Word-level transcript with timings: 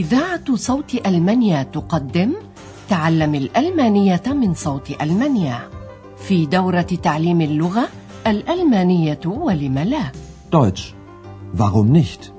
إذاعة 0.00 0.56
صوت 0.56 1.06
ألمانيا 1.06 1.62
تقدم 1.62 2.32
تعلم 2.88 3.34
الألمانية 3.34 4.22
من 4.26 4.54
صوت 4.54 5.02
ألمانيا 5.02 5.70
في 6.16 6.46
دورة 6.46 6.80
تعليم 7.02 7.40
اللغة 7.40 7.88
الألمانية 8.26 9.20
ولم 9.26 9.78
لا 9.78 10.12
Deutsch. 10.50 10.94
Warum 11.54 11.92
nicht? 11.92 12.32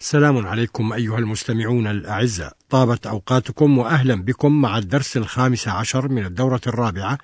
السلام 0.00 0.46
عليكم 0.46 0.92
أيها 0.92 1.18
المستمعون 1.18 1.86
الأعزاء 1.86 2.55
طابت 2.70 3.06
أوقاتكم 3.06 3.78
وأهلا 3.78 4.14
بكم 4.14 4.60
مع 4.60 4.78
الدرس 4.78 5.16
الخامس 5.16 5.68
عشر 5.68 6.08
من 6.08 6.26
الدورة 6.26 6.60
الرابعة 6.66 7.18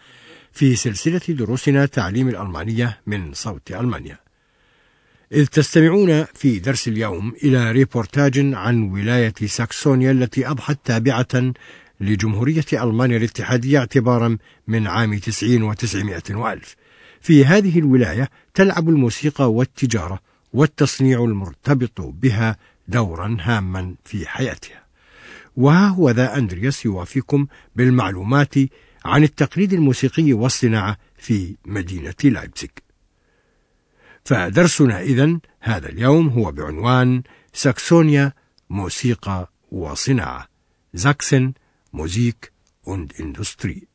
في 0.52 0.76
سلسلة 0.76 1.20
دروسنا 1.28 1.86
تعليم 1.86 2.28
الألمانية 2.28 3.00
من 3.06 3.32
صوت 3.32 3.72
ألمانيا. 3.72 4.18
إذ 5.32 5.46
تستمعون 5.46 6.24
في 6.24 6.58
درس 6.58 6.88
اليوم 6.88 7.34
إلى 7.44 7.72
ريبورتاج 7.72 8.54
عن 8.54 8.82
ولاية 8.82 9.34
ساكسونيا 9.46 10.10
التي 10.10 10.48
أضحت 10.48 10.78
تابعة 10.84 11.52
لجمهورية 12.00 12.64
ألمانيا 12.72 13.16
الاتحادية 13.16 13.78
اعتبارا 13.78 14.38
من 14.68 14.86
عام 14.86 15.18
تسعين 15.18 15.62
وتسعمائة 15.62 16.22
وألف. 16.30 16.76
في 17.20 17.44
هذه 17.44 17.78
الولاية 17.78 18.30
تلعب 18.54 18.88
الموسيقى 18.88 19.52
والتجارة 19.52 20.20
والتصنيع 20.52 21.24
المرتبط 21.24 22.00
بها 22.00 22.56
دورا 22.88 23.36
هاما 23.40 23.94
في 24.04 24.26
حياتها. 24.26 24.81
وها 25.56 25.88
هو 25.88 26.10
ذا 26.10 26.36
أندرياس 26.36 26.84
يوافيكم 26.84 27.46
بالمعلومات 27.76 28.54
عن 29.04 29.22
التقليد 29.22 29.72
الموسيقي 29.72 30.32
والصناعة 30.32 30.96
في 31.16 31.56
مدينة 31.66 32.14
لايبزيغ. 32.24 32.70
فدرسنا 34.24 35.00
إذن 35.00 35.40
هذا 35.60 35.88
اليوم 35.88 36.28
هو 36.28 36.52
بعنوان 36.52 37.22
ساكسونيا 37.52 38.32
موسيقى 38.70 39.50
وصناعة. 39.72 40.52
زاكسن 40.94 41.52
موزيك 41.92 42.52
und 42.86 43.12
Industrie 43.18 43.86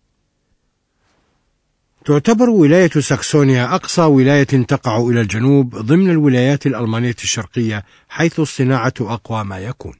تعتبر 2.05 2.50
ولاية 2.50 2.89
ساكسونيا 2.89 3.75
أقصى 3.75 4.02
ولاية 4.02 4.44
تقع 4.44 4.97
إلى 4.97 5.22
الجنوب 5.22 5.75
ضمن 5.75 6.09
الولايات 6.09 6.67
الألمانية 6.67 7.16
الشرقية 7.23 7.83
حيث 8.09 8.39
الصناعة 8.39 8.94
أقوى 9.02 9.44
ما 9.44 9.59
يكون. 9.59 9.94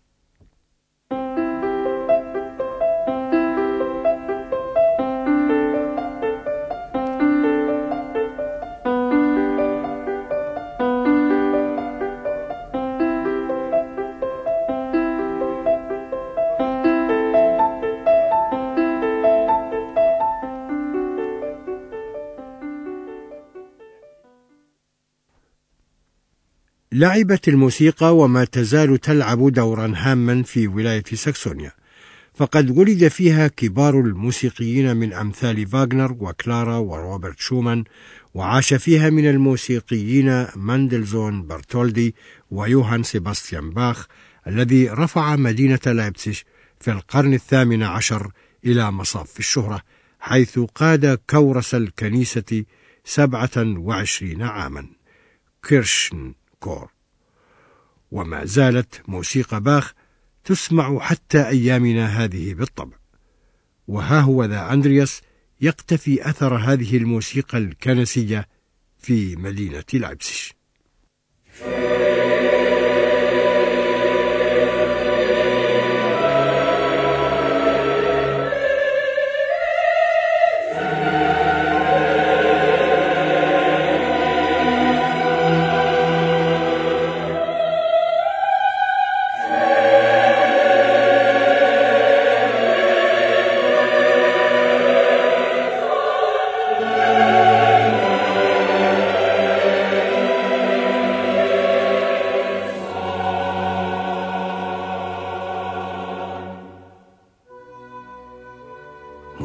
لعبت 26.98 27.48
الموسيقى 27.48 28.18
وما 28.18 28.46
تزال 28.46 29.00
تلعب 29.02 29.50
دورا 29.54 29.94
هاما 29.96 30.44
في 30.44 30.68
ولاية 30.68 31.04
ساكسونيا. 31.14 31.72
فقد 32.36 32.78
ولد 32.78 33.08
فيها 33.08 33.48
كبار 33.48 34.00
الموسيقيين 34.00 34.98
من 34.98 35.14
أمثال 35.14 35.68
فاغنر 35.68 36.16
وكلارا 36.20 36.78
وروبرت 36.78 37.40
شومان 37.40 37.84
وعاش 38.34 38.74
فيها 38.74 39.10
من 39.10 39.30
الموسيقيين 39.30 40.48
ماندلزون 40.56 41.48
برتولدي 41.48 42.16
ويوهان 42.52 43.04
سيباستيان 43.04 43.70
باخ 43.70 44.08
الذي 44.48 44.90
رفع 44.90 45.36
مدينة 45.36 45.80
لايبسيش 45.86 46.46
في 46.80 46.92
القرن 46.92 47.34
الثامن 47.34 47.84
عشر 47.84 48.32
إلى 48.66 48.92
مصاف 48.92 49.40
الشهرة 49.40 49.82
حيث 50.20 50.60
قاد 50.60 51.20
كورس 51.30 51.76
الكنيسة 51.76 52.64
سبعة 53.06 53.52
وعشرين 53.58 54.42
عاما. 54.42 54.88
Kirchen. 55.68 56.34
Chor. 56.60 56.92
وما 58.12 58.46
زالت 58.46 59.02
موسيقى 59.08 59.62
باخ 59.62 59.94
تسمع 60.44 61.00
حتى 61.00 61.48
أيامنا 61.48 62.06
هذه 62.06 62.54
بالطبع. 62.54 62.98
وها 63.88 64.20
هو 64.20 64.46
ذا 64.46 64.74
أندرياس 64.74 65.22
يقتفي 65.62 66.30
أثر 66.30 66.56
هذه 66.56 66.98
الموسيقى 66.98 67.58
الكنسية 67.58 68.48
في 68.98 69.36
مدينة 69.36 69.84
لايبسيش. 69.94 70.54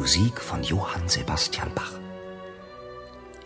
Musik 0.03 0.41
von 0.41 0.61
Johann 0.63 1.07
Sebastian 1.07 1.71
Bach. 1.73 1.93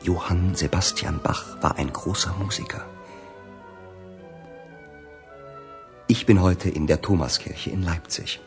Johann 0.02 0.56
Sebastian 0.56 1.20
Bach 1.22 1.62
war 1.62 1.76
ein 1.76 1.94
großer 1.94 2.34
Musiker. 2.40 2.84
Ich 6.08 6.26
bin 6.26 6.42
heute 6.42 6.68
in 6.72 6.88
der 6.88 7.00
Thomaskirche 7.00 7.70
in 7.70 7.84
Leipzig. 7.84 8.40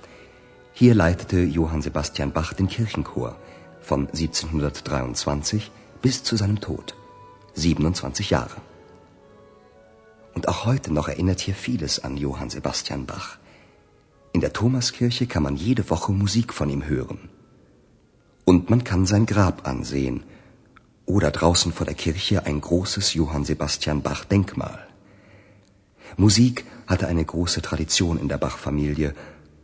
Hier 0.73 0.97
leitete 0.97 1.39
Johann 1.39 1.83
Sebastian 1.83 2.33
Bach 2.33 2.53
den 2.53 2.67
Kirchenchor 2.67 3.37
von 3.81 4.09
1723 4.09 5.71
bis 6.03 6.25
zu 6.25 6.35
seinem 6.35 6.61
Tod. 6.61 6.97
27 7.55 8.31
Jahre. 8.31 8.57
Und 10.35 10.49
auch 10.49 10.65
heute 10.65 10.93
noch 10.93 11.07
erinnert 11.07 11.39
hier 11.39 11.55
vieles 11.55 12.03
an 12.03 12.17
Johann 12.17 12.51
Sebastian 12.51 13.07
Bach. 13.07 13.39
In 14.33 14.41
der 14.41 14.53
Thomaskirche 14.53 15.29
kann 15.29 15.45
man 15.45 15.55
jede 15.55 15.89
Woche 15.91 16.11
Musik 16.11 16.53
von 16.53 16.71
ihm 16.71 16.89
hören. 16.89 17.31
Und 18.45 18.71
man 18.71 18.85
kann 18.85 19.07
sein 19.07 19.27
Grab 19.27 19.67
ansehen 19.67 20.25
oder 21.07 21.31
draußen 21.31 21.73
vor 21.73 21.87
der 21.87 21.95
Kirche 21.95 22.47
ein 22.47 22.61
großes 22.61 23.15
Johann 23.15 23.45
Sebastian 23.45 24.03
Bach 24.03 24.25
Denkmal. 24.25 24.79
Musik 26.17 26.65
hatte 26.87 27.07
eine 27.07 27.25
große 27.25 27.63
Tradition 27.63 28.19
in 28.19 28.29
der 28.29 28.39
Bach-Familie 28.39 29.15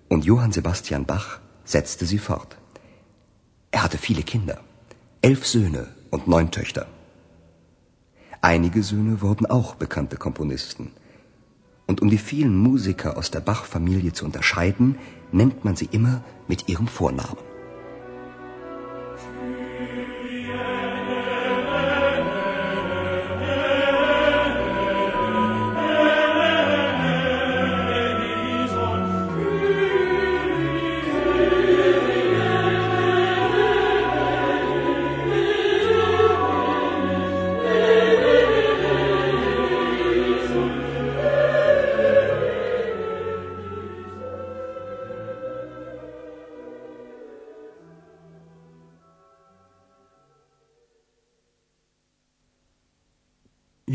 und 0.08 0.24
Johann 0.24 0.52
Sebastian 0.52 1.04
Bach 1.04 1.40
setzte 1.64 2.06
sie 2.06 2.18
fort. 2.18 2.56
Er 3.70 3.82
hatte 3.82 3.98
viele 3.98 4.22
Kinder, 4.22 4.60
elf 5.22 5.46
Söhne 5.46 5.88
und 6.10 6.28
neun 6.28 6.50
Töchter. 6.50 6.86
Einige 8.40 8.82
Söhne 8.82 9.22
wurden 9.22 9.46
auch 9.46 9.74
bekannte 9.74 10.16
Komponisten. 10.16 10.92
Und 11.86 12.00
um 12.02 12.10
die 12.10 12.18
vielen 12.18 12.56
Musiker 12.56 13.16
aus 13.16 13.30
der 13.30 13.40
Bach-Familie 13.40 14.12
zu 14.12 14.24
unterscheiden, 14.24 14.98
nennt 15.32 15.64
man 15.64 15.76
sie 15.76 15.88
immer 15.90 16.22
mit 16.48 16.68
ihrem 16.68 16.88
Vornamen. 16.88 17.45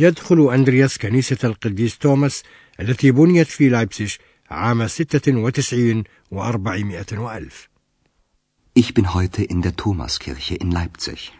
يدخل 0.01 0.53
أندرياس 0.53 0.97
كنيسة 0.97 1.37
القديس 1.43 1.97
توماس 1.97 2.43
التي 2.79 3.11
بنيت 3.11 3.47
في 3.47 3.69
لايبسيش 3.69 4.19
عام 4.49 4.87
ستة 4.87 5.37
وتسعين 5.37 6.03
وأربعمائة 6.31 7.17
وألف 7.17 7.71
Ich 8.73 8.93
bin 8.93 9.13
heute 9.13 9.43
in 9.43 9.61
der 9.61 9.75
Thomaskirche 9.75 10.55
in 10.55 10.71
Leipzig. 10.71 11.31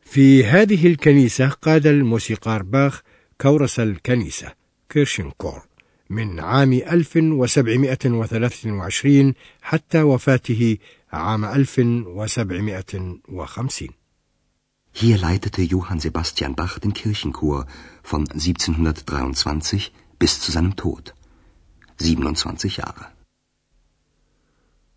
في 0.00 0.44
هذه 0.44 0.86
الكنيسة 0.86 1.48
قاد 1.48 1.86
الموسيقار 1.86 2.62
باخ 2.62 3.02
كورس 3.40 3.80
الكنيسة 3.80 4.52
Kirchenchor 4.88 5.62
من 6.10 6.40
عام 6.40 6.72
1723 6.72 9.34
حتى 9.62 10.02
وفاته 10.02 10.78
عام 11.12 11.44
1750 11.44 13.88
Hier 15.01 15.17
leitete 15.19 15.61
Johann 15.61 15.99
Sebastian 15.99 16.55
Bach 16.55 16.79
den 16.79 16.93
Kirchenchor 16.93 17.67
von 18.01 18.21
1723 18.21 19.91
bis 20.17 20.41
zu 20.41 20.51
seinem 20.51 20.75
Tod. 20.75 21.13
27 21.99 22.77
Jahre. 22.77 23.05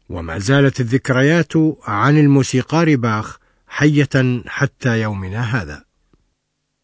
وما 0.08 0.38
زالت 0.38 0.80
الذكريات 0.80 1.52
عن 1.82 2.18
الموسيقار 2.18 2.96
باخ 2.96 3.38
حية 3.66 4.42
حتى 4.46 5.00
يومنا 5.00 5.42
هذا. 5.42 5.84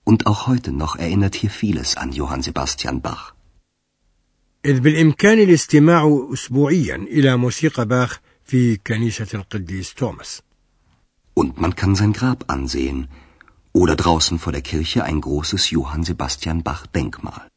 Und 0.04 0.26
auch 0.26 0.46
heute 0.46 0.72
noch 0.72 0.96
erinnert 0.96 1.34
hier 1.34 1.50
vieles 1.50 1.96
an 1.96 2.12
Johann 2.12 2.42
Sebastian 2.42 3.00
Bach. 3.00 3.34
إذ 4.64 4.80
بالإمكان 4.80 5.38
الاستماع 5.38 6.28
أسبوعيا 6.32 6.96
إلى 6.96 7.36
موسيقى 7.36 7.86
باخ 7.86 8.20
في 8.44 8.76
كنيسة 8.76 9.28
القديس 9.34 9.94
توماس. 9.94 10.42
Und 11.40 11.60
man 11.60 11.74
kann 11.80 11.94
sein 11.94 12.12
Grab 12.12 12.40
ansehen 12.50 13.08
oder 13.72 13.94
draußen 13.96 14.38
vor 14.38 14.52
der 14.52 14.62
Kirche 14.62 15.04
ein 15.04 15.20
großes 15.20 15.70
Johann 15.70 16.02
Sebastian 16.04 16.62
Bach 16.62 16.86
Denkmal. 16.86 17.50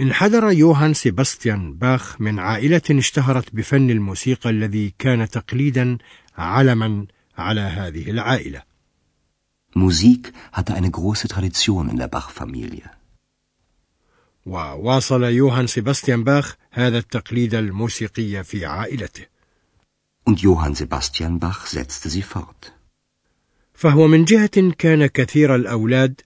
انحدر 0.00 0.50
يوهان 0.50 0.94
سيباستيان 0.94 1.72
باخ 1.74 2.20
من 2.20 2.38
عائلة 2.38 2.82
اشتهرت 2.90 3.54
بفن 3.54 3.90
الموسيقى 3.90 4.50
الذي 4.50 4.94
كان 4.98 5.28
تقليدا 5.28 5.98
علما 6.38 7.06
على 7.38 7.60
هذه 7.60 8.10
العائلة. 8.10 8.62
Musik 9.76 10.32
hatte 10.52 10.74
eine 10.74 10.90
große 10.90 11.28
Tradition 11.28 11.88
in 11.88 11.96
der 11.96 12.08
Bach-Familie. 12.08 12.90
وواصل 14.46 15.22
يوهان 15.22 15.66
سيباستيان 15.66 16.24
باخ 16.24 16.56
هذا 16.70 16.98
التقليد 16.98 17.54
الموسيقي 17.54 18.44
في 18.44 18.66
عائلته. 18.66 19.26
Und 20.29 20.41
Johann 20.41 20.75
Sebastian 20.75 21.39
Bach 21.39 21.65
setzte 21.65 22.07
sie 22.09 22.21
fort. 22.21 22.73
فهو 23.73 24.07
من 24.07 24.25
جهة 24.25 24.71
كان 24.77 25.05
كثير 25.05 25.55
الأولاد 25.55 26.21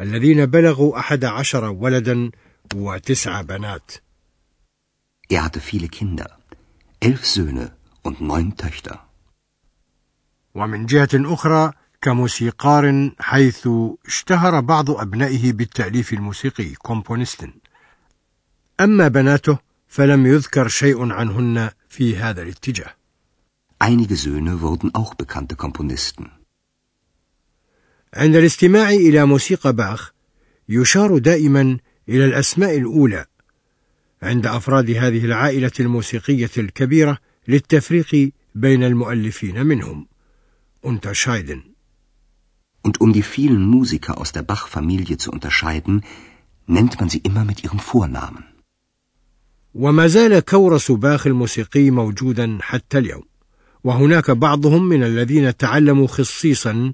الذين 0.00 0.46
بلغوا 0.46 0.98
أحد 0.98 1.24
عشر 1.24 1.64
ولدا 1.64 2.30
وتسع 2.74 3.40
بنات. 3.42 3.92
Er 5.28 5.44
hatte 5.44 5.60
viele 5.60 5.88
Kinder, 5.88 6.38
elf 7.00 7.26
Söhne 7.26 7.72
und 8.02 8.20
neun 8.20 8.56
Töchter. 8.56 9.06
ومن 10.54 10.86
جهة 10.86 11.08
أخرى 11.14 11.72
كموسيقار 12.02 13.10
حيث 13.20 13.68
اشتهر 14.06 14.60
بعض 14.60 14.90
أبنائه 14.90 15.52
بالتأليف 15.52 16.12
الموسيقي 16.12 16.74
كومبونيستن 16.74 17.52
أما 18.80 19.08
بناته 19.08 19.58
فلم 19.88 20.26
يذكر 20.26 20.68
شيء 20.68 21.12
عنهن 21.12 21.70
في 21.88 22.16
هذا 22.16 22.42
الاتجاه 22.42 22.94
Einige 23.78 24.16
Söhne 24.16 24.60
wurden 24.60 24.94
auch 24.94 25.14
bekannte 25.14 25.56
Komponisten. 25.56 26.30
عند 28.14 28.36
الاستماع 28.36 28.90
إلى 28.90 29.26
موسيقى 29.26 29.72
باخ 29.72 30.12
يشار 30.68 31.18
دائما 31.18 31.78
إلى 32.08 32.24
الأسماء 32.24 32.78
الأولى 32.78 33.26
عند 34.22 34.46
أفراد 34.46 34.90
هذه 34.90 35.24
العائلة 35.24 35.72
الموسيقية 35.80 36.50
الكبيرة 36.58 37.18
للتفريق 37.48 38.32
بين 38.54 38.84
المؤلفين 38.84 39.66
منهم 39.66 40.06
unterscheiden 40.82 41.74
Und 42.82 43.00
um 43.00 43.12
die 43.12 43.22
vielen 43.22 43.66
Musiker 43.66 44.18
aus 44.18 44.32
der 44.32 44.42
Bach-Familie 44.42 45.16
zu 45.18 45.32
unterscheiden, 45.32 46.04
nennt 46.66 47.00
man 47.00 47.08
sie 47.08 47.18
immer 47.18 47.44
mit 47.44 47.64
ihrem 47.64 47.78
Vornamen. 47.78 48.44
وما 49.74 50.06
زال 50.06 50.40
كورس 50.40 50.92
باخ 50.92 51.26
الموسيقي 51.26 51.90
موجودا 51.90 52.58
حتى 52.60 52.98
اليوم 52.98 53.24
وهناك 53.86 54.30
بعضهم 54.30 54.88
من 54.88 55.04
الذين 55.04 55.56
تعلموا 55.56 56.06
خصيصا 56.06 56.92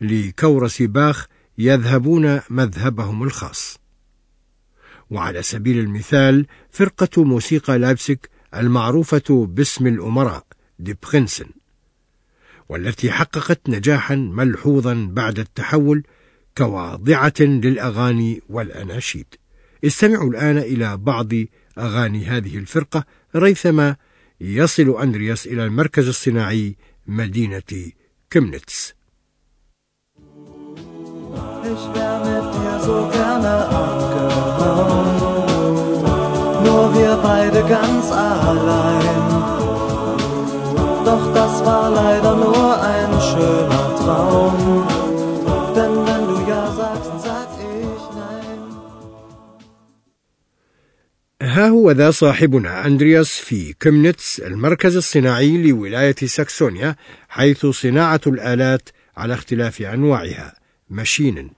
لكورس 0.00 0.82
باخ 0.82 1.26
يذهبون 1.58 2.40
مذهبهم 2.50 3.22
الخاص. 3.22 3.78
وعلى 5.10 5.42
سبيل 5.42 5.78
المثال 5.78 6.46
فرقة 6.70 7.24
موسيقى 7.24 7.78
لايبسك 7.78 8.30
المعروفة 8.54 9.46
باسم 9.46 9.86
الأمراء 9.86 10.46
Die 10.78 10.96
Prinzen 11.02 11.46
والتي 12.68 13.10
حققت 13.10 13.68
نجاحا 13.68 14.14
ملحوظا 14.14 15.08
بعد 15.12 15.38
التحول 15.38 16.02
كواضعة 16.58 17.34
للأغاني 17.40 18.42
والأناشيد. 18.48 19.26
استمعوا 19.84 20.30
الآن 20.30 20.58
إلى 20.58 20.96
بعض 20.96 21.32
أغاني 21.78 22.24
هذه 22.26 22.56
الفرقة 22.58 23.04
ريثما 23.36 23.96
يصل 24.42 25.00
أندرياس 25.02 25.46
إلى 25.46 25.64
المركز 25.64 26.08
الصناعي 26.08 26.76
مدينة 27.06 27.62
allein. 38.52 39.16
Doch 41.04 41.24
das 41.34 41.64
war 41.66 41.90
leider 41.90 42.34
nur 42.36 42.70
ein 42.94 43.12
schöner 43.28 43.86
Traum, 44.00 44.56
denn 45.76 45.94
wenn 46.06 46.21
ها 51.52 51.68
هو 51.68 51.90
ذا 51.90 52.10
صاحبنا 52.10 52.86
أندرياس 52.86 53.38
في 53.38 53.72
كيمنتس 53.72 54.40
المركز 54.40 54.96
الصناعي 54.96 55.70
لولاية 55.70 56.14
ساكسونيا 56.14 56.96
حيث 57.28 57.66
صناعة 57.66 58.20
الآلات 58.26 58.88
على 59.16 59.34
اختلاف 59.34 59.82
أنواعها 59.82 60.54
Maschinen 60.90 61.50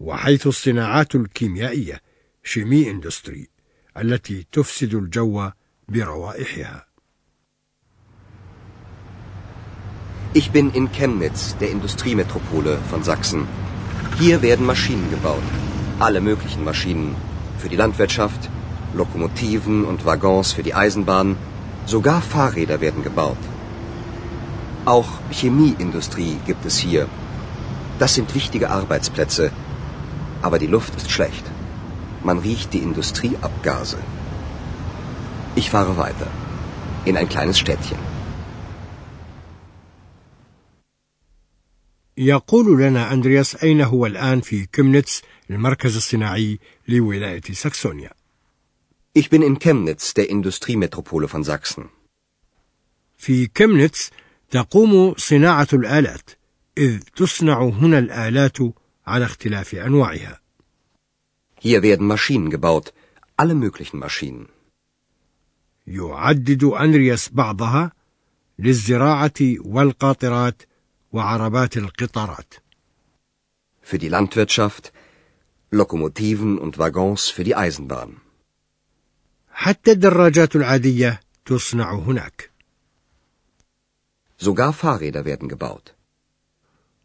وحيث 0.00 0.46
الصناعات 0.46 1.14
الكيميائية 1.14 2.00
Chemieindustrie 2.44 3.48
التي 3.98 4.46
تفسد 4.52 4.94
الجو 4.94 5.50
بروائحها 5.88 6.86
Ich 10.34 10.50
bin 10.50 10.70
in 10.74 10.92
Chemnitz, 10.92 11.56
der 11.60 11.70
Industriemetropole 11.70 12.78
von 12.90 13.02
Sachsen. 13.02 13.46
Hier 14.18 14.42
werden 14.42 14.66
Maschinen 14.66 15.08
gebaut. 15.10 15.48
Alle 15.98 16.20
möglichen 16.20 16.62
Maschinen. 16.64 17.14
Für 17.58 17.70
die 17.70 17.76
Landwirtschaft, 17.76 18.50
Lokomotiven 18.95 19.85
und 19.85 20.05
Waggons 20.05 20.53
für 20.53 20.63
die 20.63 20.73
Eisenbahn. 20.73 21.37
Sogar 21.85 22.21
Fahrräder 22.21 22.81
werden 22.81 23.03
gebaut. 23.03 23.43
Auch 24.85 25.09
Chemieindustrie 25.31 26.37
gibt 26.45 26.65
es 26.65 26.77
hier. 26.77 27.07
Das 27.99 28.15
sind 28.15 28.35
wichtige 28.35 28.69
Arbeitsplätze. 28.69 29.51
Aber 30.41 30.57
die 30.59 30.71
Luft 30.75 30.95
ist 30.95 31.11
schlecht. 31.11 31.45
Man 32.23 32.39
riecht 32.39 32.73
die 32.73 32.83
Industrieabgase. 32.89 33.99
Ich 35.55 35.69
fahre 35.69 35.97
weiter. 35.97 36.27
In 37.05 37.17
ein 37.17 37.29
kleines 37.29 37.59
Städtchen. 37.59 37.99
يقول 42.17 42.81
لنا 42.81 43.13
أندرياس 43.13 43.63
أين 43.63 43.81
هو 43.81 44.05
الآن 44.05 44.41
في 44.41 44.65
كيمنتس 44.65 45.21
المركز 45.49 45.95
الصناعي 45.95 46.59
لولاية 46.87 47.41
ساكسونيا 47.41 48.11
Ich 49.15 49.29
bin 49.29 49.41
in 49.41 49.59
Chemnitz, 49.59 50.13
der 50.13 50.29
Industriemetropole 50.29 51.27
von 51.27 51.43
Sachsen. 51.43 51.89
في 53.17 53.47
كيمنتس 53.47 54.11
تقوم 54.49 55.15
صناعة 55.17 55.67
الآلات 55.73 56.29
إذ 56.77 56.99
تصنع 57.15 57.61
هنا 57.63 57.99
الآلات 57.99 58.57
على 59.07 59.25
اختلاف 59.25 59.75
أنواعها. 59.75 60.41
Hier 61.59 61.83
werden 61.83 62.07
Maschinen 62.07 62.49
gebaut, 62.49 62.93
alle 63.37 63.55
möglichen 63.55 63.99
Maschinen. 63.99 64.47
يعدد 65.87 66.63
أندرياس 66.63 67.29
بعضها 67.29 67.91
للزراعة 68.59 69.41
والقاطرات 69.41 70.61
وعربات 71.11 71.77
القطارات. 71.77 72.53
Für 73.81 73.97
die 73.97 74.09
Landwirtschaft, 74.09 74.93
Lokomotiven 75.71 76.57
und 76.57 76.77
Waggons 76.77 77.29
für 77.29 77.43
die 77.43 77.55
Eisenbahn. 77.55 78.21
حتى 79.58 79.92
الدراجات 79.92 80.56
العادية 80.56 81.20
تصنع 81.44 81.94
هناك. 81.94 82.50
Sogar 84.38 84.72
Fahrräder 84.72 85.24
werden 85.24 85.48
gebaut. 85.48 85.94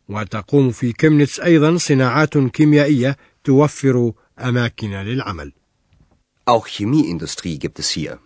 وتقوم 0.09 0.71
في 0.71 0.93
كيمنتس 0.93 1.39
أيضا 1.39 1.77
صناعات 1.77 2.37
كيميائية 2.37 3.17
توفر 3.43 4.13
أماكن 4.39 4.91
للعمل. 4.91 5.53
Auch 6.49 6.67
Chemieindustrie 6.67 7.57
gibt 7.57 7.79
es 7.79 7.89
hier. 7.89 8.19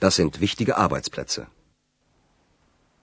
Das 0.00 0.16
sind 0.16 0.40
wichtige 0.40 0.76
Arbeitsplätze. 0.76 1.46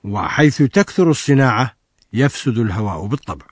وحيث 0.04 0.62
تكثر 0.62 1.12
الصناعة 1.12 1.76
يفسد 2.14 2.58
الهواء 2.58 3.06
بالطبع 3.06 3.46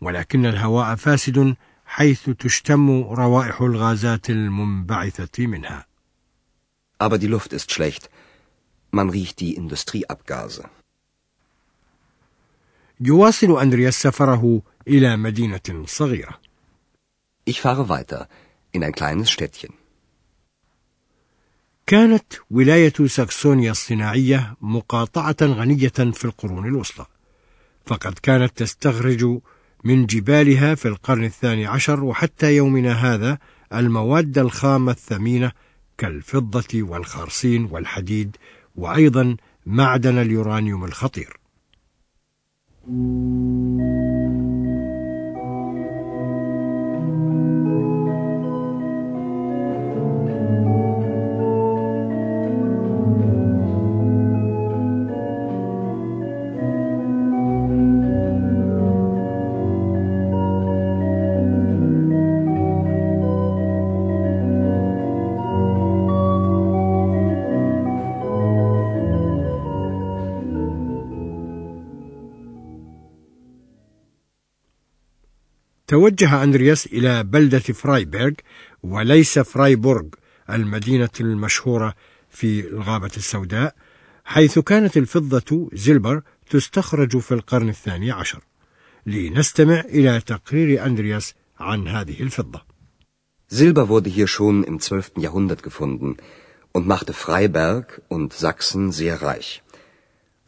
ولكن 0.00 0.46
الهواء 0.46 0.94
فاسد 0.94 1.56
حيث 1.86 2.30
تشتم 2.30 2.90
روائح 3.02 3.60
الغازات 3.60 4.30
المنبعثة 4.30 5.46
منها 5.46 5.86
Aber 6.98 7.18
die 7.18 7.26
Luft 7.26 7.52
ist 7.52 7.72
schlecht. 7.72 8.10
Man 8.90 9.10
riecht 9.10 9.40
die 9.40 9.54
Industrieabgase. 9.54 10.64
يواصل 13.00 13.58
أندرياس 13.58 14.02
سفره 14.02 14.62
إلى 14.88 15.16
مدينة 15.16 15.84
صغيرة. 15.86 16.38
Ich 17.44 17.60
fahre 17.60 17.88
weiter 17.88 18.28
in 18.72 18.84
ein 18.84 18.92
kleines 18.92 19.30
Städtchen. 19.30 19.72
كانت 21.86 22.34
ولاية 22.50 23.06
ساكسونيا 23.06 23.70
الصناعية 23.70 24.56
مقاطعة 24.60 25.36
غنية 25.42 25.88
في 25.88 26.24
القرون 26.24 26.66
الوسطى، 26.66 27.06
فقد 27.86 28.18
كانت 28.18 28.56
تستخرج 28.56 29.40
من 29.84 30.06
جبالها 30.06 30.74
في 30.74 30.88
القرن 30.88 31.24
الثاني 31.24 31.66
عشر 31.66 32.04
وحتى 32.04 32.56
يومنا 32.56 32.92
هذا 32.92 33.38
المواد 33.72 34.38
الخام 34.38 34.88
الثمينة 34.88 35.52
كالفضة 35.98 36.82
والخرصين 36.82 37.68
والحديد 37.70 38.36
وأيضا 38.76 39.36
معدن 39.66 40.18
اليورانيوم 40.18 40.84
الخطير. 40.84 41.36
توجه 75.86 76.42
أندرياس 76.42 76.86
إلى 76.86 77.24
بلدة 77.24 77.58
فرايبرغ 77.58 78.32
وليس 78.82 79.38
فرايبورغ 79.38 80.04
المدينة 80.50 81.10
المشهورة 81.20 81.94
في 82.30 82.60
الغابة 82.60 83.10
السوداء 83.16 83.74
حيث 84.24 84.58
كانت 84.58 84.96
الفضة 84.96 85.68
Silber 85.72 86.22
تستخرج 86.50 87.18
في 87.18 87.34
القرن 87.34 87.68
الثاني 87.68 88.10
عشر 88.10 88.40
لنستمع 89.06 89.80
إلى 89.80 90.20
تقرير 90.20 90.86
أندرياس 90.86 91.34
عن 91.60 91.88
هذه 91.88 92.22
الفضة 92.22 92.66
Silber 93.48 93.88
wurde 93.88 94.10
hier 94.10 94.26
schon 94.26 94.64
im 94.64 94.80
12. 94.80 95.18
Jahrhundert 95.18 95.62
gefunden 95.62 96.16
und 96.72 96.88
machte 96.88 97.12
Freiberg 97.12 98.02
und 98.08 98.32
Sachsen 98.32 98.90
sehr 98.90 99.22
reich. 99.22 99.62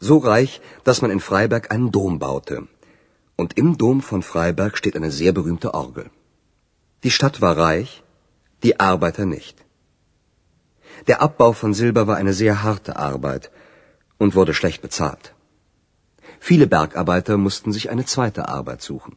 So 0.01 0.17
reich, 0.17 0.59
dass 0.83 1.01
man 1.01 1.09
in 1.09 1.21
Freiberg 1.21 1.71
einen 1.71 1.93
Dom 1.93 2.19
baute– 2.19 2.67
und 3.38 3.58
im 3.58 3.76
Dom 3.78 4.00
von 4.00 4.22
Freiberg 4.22 4.78
steht 4.78 4.96
eine 4.96 5.10
sehr 5.10 5.32
berühmte 5.32 5.74
Orgel. 5.74 6.10
Die 7.02 7.10
Stadt 7.10 7.40
war 7.40 7.56
reich, 7.56 8.02
die 8.62 8.78
Arbeiter 8.80 9.26
nicht. 9.26 9.56
Der 11.08 11.20
Abbau 11.20 11.52
von 11.52 11.74
Silber 11.74 12.06
war 12.06 12.16
eine 12.16 12.32
sehr 12.32 12.62
harte 12.62 12.96
Arbeit 12.96 13.50
und 14.18 14.34
wurde 14.34 14.54
schlecht 14.54 14.80
bezahlt. 14.82 15.34
Viele 16.48 16.66
Bergarbeiter 16.66 17.36
mussten 17.36 17.72
sich 17.72 17.90
eine 17.90 18.04
zweite 18.04 18.48
Arbeit 18.48 18.82
suchen. 18.82 19.16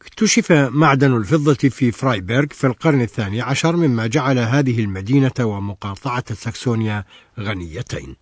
اكتشف 0.00 0.52
معدن 0.52 1.16
الفضة 1.16 1.68
في 1.68 1.92
فرايبرغ 1.92 2.46
في 2.50 2.66
القرن 2.66 3.00
الثاني 3.00 3.42
عشر 3.42 3.76
مما 3.76 4.06
جعل 4.06 4.38
هذه 4.38 4.80
المدينة 4.80 5.32
ومقاطعة 5.40 6.34
ساكسونيا 6.34 7.04
غنيتين. 7.38 8.16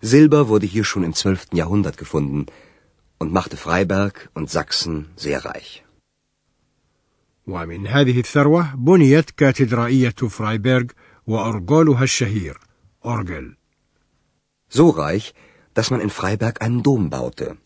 Silber 0.00 0.48
wurde 0.48 0.66
hier 0.66 0.84
schon 0.84 1.04
im 1.04 1.14
12. 1.14 1.46
Jahrhundert 1.52 1.98
gefunden 1.98 2.46
und 3.19 3.33
machte 3.33 3.57
Freiberg 3.57 4.29
und 4.33 4.49
Sachsen 4.49 5.05
sehr 5.15 5.45
reich. 5.45 5.83
ومن 7.47 7.87
هذه 7.87 8.19
الثروة 8.19 8.75
بنيت 8.75 9.29
كاتدرائية 9.29 10.15
فرايبرغ 10.29 10.85
وأرجولها 11.27 12.03
الشهير 12.03 12.59
أورجل. 13.05 13.55
So 14.69 14.89
reich, 14.89 15.33
dass 15.73 15.91
man 15.91 16.01
in 16.01 16.09
Freiberg 16.09 16.61
einen 16.61 16.83
Dom 16.83 17.09
baute. 17.09 17.57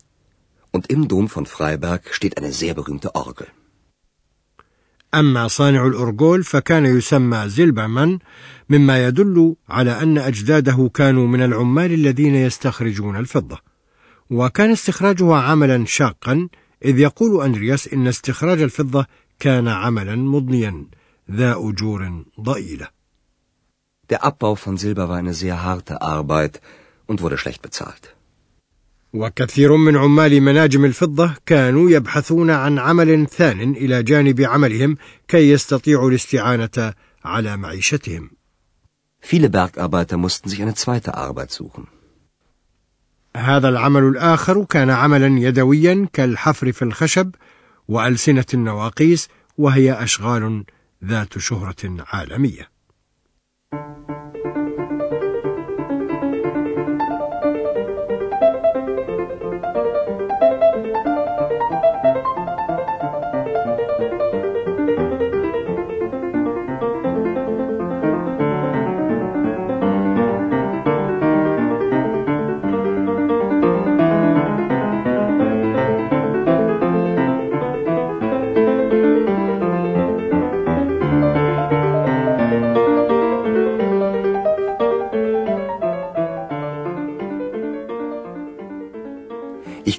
Und 0.71 0.87
im 0.87 1.07
Dom 1.07 1.29
von 1.29 1.45
Freiberg 1.45 2.13
steht 2.13 2.37
eine 2.37 2.51
sehr 2.51 2.73
berühmte 2.73 3.15
Orgel. 3.15 3.47
أما 5.13 5.47
صانع 5.47 5.87
الأرجول 5.87 6.43
فكان 6.43 6.85
يسمى 6.85 7.49
زيلبرمان 7.49 8.19
مما 8.69 9.07
يدل 9.07 9.55
على 9.69 9.91
أن 9.91 10.17
أجداده 10.17 10.91
كانوا 10.93 11.27
من 11.27 11.41
العمال 11.41 11.93
الذين 11.93 12.35
يستخرجون 12.35 13.15
الفضة. 13.15 13.72
وكان 14.33 14.71
استخراجها 14.71 15.35
عملا 15.35 15.85
شاقا 15.85 16.49
إذ 16.85 16.99
يقول 16.99 17.43
أندرياس 17.43 17.87
إن 17.87 18.07
استخراج 18.07 18.61
الفضة 18.61 19.05
كان 19.39 19.67
عملا 19.67 20.15
مضنيا 20.15 20.85
ذا 21.31 21.55
أجور 21.57 22.23
ضئيلة. 22.41 22.87
Der 24.09 24.23
Abbau 24.23 24.55
von 24.55 24.77
Silber 24.77 25.07
war 25.09 25.17
eine 25.17 25.33
sehr 25.33 25.63
harte 25.63 26.01
Arbeit 26.01 26.61
und 27.05 27.21
wurde 27.21 27.37
schlecht 27.37 27.61
bezahlt. 27.61 28.15
وكثير 29.13 29.75
من 29.75 29.97
عمال 29.97 30.41
مناجم 30.41 30.85
الفضة 30.85 31.35
كانوا 31.45 31.89
يبحثون 31.89 32.49
عن 32.49 32.79
عمل 32.79 33.27
ثان 33.27 33.71
إلى 33.71 34.03
جانب 34.03 34.41
عملهم 34.41 34.97
كي 35.27 35.51
يستطيعوا 35.51 36.09
الاستعانة 36.09 36.93
على 37.25 37.57
معيشتهم. 37.57 38.29
Viele 39.21 39.49
Bergarbeiter 39.49 40.17
mussten 40.17 40.49
sich 40.49 40.61
eine 40.61 40.73
zweite 40.73 41.13
Arbeit 41.13 41.51
suchen. 41.51 41.87
هذا 43.37 43.69
العمل 43.69 44.03
الآخر 44.03 44.63
كان 44.63 44.89
عملا 44.89 45.39
يدويا 45.39 46.07
كالحفر 46.13 46.71
في 46.71 46.81
الخشب 46.81 47.35
وألسنة 47.87 48.45
النواقيس 48.53 49.29
وهي 49.57 50.03
أشغال 50.03 50.63
ذات 51.05 51.37
شهرة 51.37 52.05
عالمية. 52.07 52.72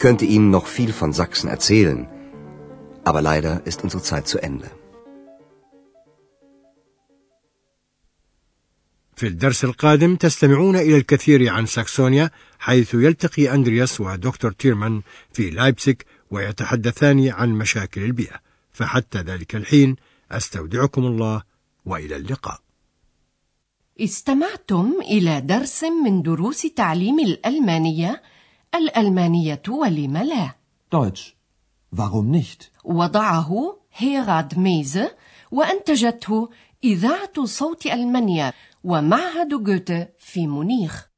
Könnte 0.04 0.26
Ihnen 0.34 0.50
noch 0.50 0.66
viel 0.78 0.92
von 1.00 1.10
Sachsen 1.20 1.48
erzählen, 1.56 2.00
aber 3.10 3.20
leider 3.30 3.52
ist 3.70 3.78
unsere 3.84 4.02
Zeit 4.02 4.26
zu 4.28 4.38
Ende. 4.48 4.70
في 9.16 9.26
الدرس 9.26 9.64
القادم 9.64 10.16
تستمعون 10.16 10.76
إلى 10.76 10.96
الكثير 10.96 11.48
عن 11.48 11.66
ساكسونيا 11.66 12.30
حيث 12.58 12.94
يلتقي 12.94 13.54
أندرياس 13.54 14.00
ودكتور 14.00 14.52
تيرمان 14.52 15.02
في 15.32 15.50
لايبسك 15.50 16.06
ويتحدثان 16.30 17.28
عن 17.28 17.52
مشاكل 17.52 18.02
البيئة 18.02 18.40
فحتى 18.72 19.18
ذلك 19.18 19.56
الحين 19.56 19.96
أستودعكم 20.32 21.06
الله 21.06 21.42
وإلى 21.86 22.16
اللقاء 22.16 22.58
استمعتم 24.00 24.92
إلى 25.00 25.40
درس 25.40 25.84
من 26.04 26.22
دروس 26.22 26.62
تعليم 26.62 27.20
الألمانية 27.20 28.22
الألمانية 28.74 29.62
ولم 29.68 30.16
لا 30.16 30.54
Deutsch. 30.94 31.34
Warum 31.96 32.30
nicht? 32.30 32.70
وضعه 32.84 33.76
هيراد 33.96 34.58
ميزه 34.58 35.10
وأنتجته 35.50 36.48
إذاعة 36.84 37.44
صوت 37.44 37.86
ألمانيا 37.86 38.52
ومعهد 38.84 39.48
جوته 39.48 40.08
في 40.18 40.46
مونيخ 40.46 41.08